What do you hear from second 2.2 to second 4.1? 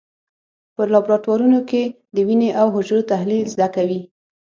وینې او حجرو تحلیل زده کوي.